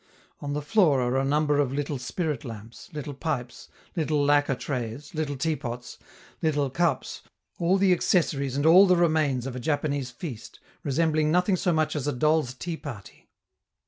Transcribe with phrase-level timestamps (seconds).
[0.39, 5.13] On the floor are a number of little spirit lamps, little pipes, little lacquer trays,
[5.13, 5.99] little teapots,
[6.41, 7.21] little cups
[7.59, 11.95] all the accessories and all the remains of a Japanese feast, resembling nothing so much
[11.95, 13.29] as a doll's tea party.